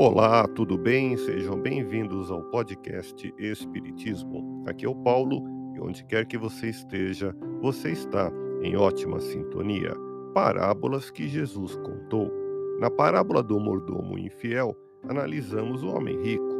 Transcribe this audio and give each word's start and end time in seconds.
Olá, 0.00 0.46
tudo 0.46 0.78
bem? 0.78 1.16
Sejam 1.16 1.60
bem-vindos 1.60 2.30
ao 2.30 2.40
podcast 2.40 3.34
Espiritismo. 3.36 4.62
Aqui 4.64 4.86
é 4.86 4.88
o 4.88 4.94
Paulo 4.94 5.42
e 5.74 5.80
onde 5.80 6.04
quer 6.04 6.24
que 6.24 6.38
você 6.38 6.68
esteja, 6.68 7.34
você 7.60 7.90
está 7.90 8.30
em 8.62 8.76
ótima 8.76 9.18
sintonia. 9.18 9.92
Parábolas 10.32 11.10
que 11.10 11.26
Jesus 11.26 11.74
contou. 11.78 12.30
Na 12.78 12.88
parábola 12.88 13.42
do 13.42 13.58
mordomo 13.58 14.16
infiel, 14.16 14.72
analisamos 15.08 15.82
o 15.82 15.88
homem 15.88 16.16
rico. 16.22 16.54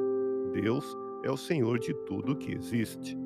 Deus 0.53 0.85
é 1.23 1.31
o 1.31 1.37
Senhor 1.37 1.79
de 1.79 1.95
tudo 2.07 2.35
que 2.35 2.53
existe. 2.53 3.17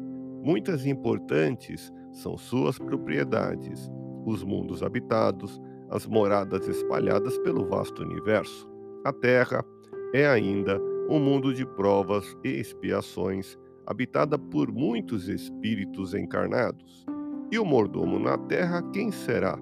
Muitas 0.43 0.85
importantes 0.85 1.91
são 2.11 2.37
suas 2.37 2.79
propriedades, 2.79 3.91
os 4.27 4.45
mundos 4.45 4.83
habitados, 4.83 5.59
as 5.89 6.07
moradas 6.07 6.69
espalhadas 6.69 7.39
pelo 7.39 7.65
vasto 7.67 8.03
universo. 8.03 8.71
A 9.07 9.13
terra, 9.13 9.65
é 10.13 10.27
ainda 10.27 10.81
um 11.09 11.19
mundo 11.19 11.53
de 11.53 11.65
provas 11.65 12.37
e 12.45 12.49
expiações, 12.49 13.59
habitada 13.87 14.39
por 14.39 14.71
muitos 14.71 15.29
espíritos 15.29 16.15
encarnados. 16.15 17.05
E 17.51 17.59
o 17.59 17.65
mordomo 17.65 18.19
na 18.19 18.39
terra, 18.39 18.83
quem 18.93 19.11
será? 19.11 19.59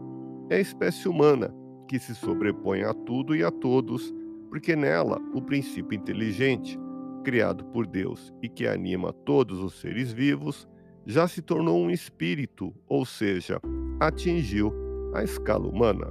É 0.49 0.57
a 0.57 0.61
espécie 0.61 1.09
humana, 1.09 1.55
que 1.89 1.99
se 1.99 2.15
sobrepõe 2.15 2.83
a 2.83 2.93
tudo 2.93 3.35
e 3.35 3.43
a 3.43 3.51
todos, 3.51 4.15
porque 4.49 4.77
nela 4.77 5.21
o 5.35 5.41
princípio 5.43 5.97
inteligente, 5.97 6.79
criado 7.25 7.65
por 7.67 7.87
Deus 7.87 8.33
e 8.43 8.49
que 8.49 8.67
anima 8.67 9.13
todos 9.13 9.61
os 9.61 9.81
seres 9.81 10.13
vivos, 10.13 10.69
já 11.07 11.27
se 11.27 11.43
tornou 11.43 11.81
um 11.81 11.91
espírito, 11.91 12.75
ou 12.87 13.05
seja, 13.05 13.61
atingiu 13.99 14.73
a 15.15 15.25
escala 15.25 15.67
humana. 15.67 16.07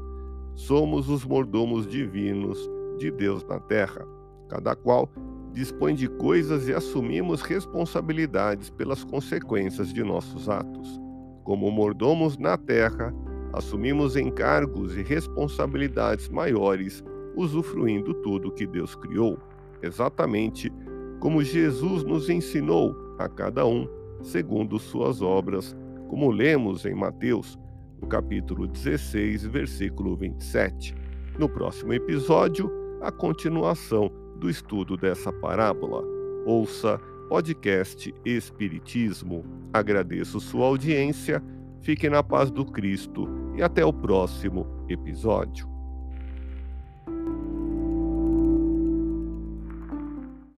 Somos 0.55 1.09
os 1.09 1.23
mordomos 1.25 1.87
divinos 1.87 2.59
de 2.97 3.09
Deus 3.11 3.43
na 3.45 3.59
terra. 3.59 4.05
Cada 4.49 4.75
qual 4.75 5.09
dispõe 5.53 5.95
de 5.95 6.07
coisas 6.07 6.67
e 6.67 6.73
assumimos 6.73 7.41
responsabilidades 7.41 8.69
pelas 8.69 9.03
consequências 9.03 9.93
de 9.93 10.03
nossos 10.03 10.49
atos. 10.49 10.99
Como 11.43 11.71
mordomos 11.71 12.37
na 12.37 12.57
terra, 12.57 13.13
assumimos 13.53 14.15
encargos 14.15 14.95
e 14.95 15.01
responsabilidades 15.01 16.29
maiores, 16.29 17.03
usufruindo 17.35 18.13
tudo 18.15 18.51
que 18.51 18.67
Deus 18.67 18.95
criou, 18.95 19.39
exatamente 19.81 20.71
como 21.19 21.43
Jesus 21.43 22.03
nos 22.03 22.29
ensinou 22.29 22.95
a 23.17 23.27
cada 23.27 23.65
um, 23.65 23.87
segundo 24.21 24.79
suas 24.79 25.21
obras, 25.21 25.75
como 26.07 26.31
lemos 26.31 26.85
em 26.85 26.95
Mateus, 26.95 27.59
no 28.01 28.07
capítulo 28.07 28.67
16, 28.67 29.45
versículo 29.45 30.15
27. 30.15 30.95
No 31.37 31.49
próximo 31.49 31.93
episódio, 31.93 32.71
a 33.01 33.11
continuação 33.11 34.11
do 34.39 34.49
estudo 34.49 34.97
dessa 34.97 35.31
parábola. 35.31 36.03
Ouça 36.45 36.99
podcast 37.29 38.13
Espiritismo. 38.25 39.45
Agradeço 39.71 40.39
sua 40.39 40.65
audiência, 40.65 41.43
fique 41.81 42.09
na 42.09 42.23
paz 42.23 42.49
do 42.49 42.65
Cristo 42.65 43.27
e 43.55 43.61
até 43.61 43.85
o 43.85 43.93
próximo 43.93 44.65
episódio. 44.89 45.78